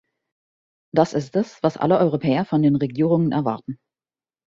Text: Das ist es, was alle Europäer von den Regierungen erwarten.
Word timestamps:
Das 0.95 1.13
ist 1.13 1.35
es, 1.35 1.61
was 1.61 1.77
alle 1.77 1.99
Europäer 1.99 2.43
von 2.43 2.63
den 2.63 2.75
Regierungen 2.75 3.31
erwarten. 3.31 3.77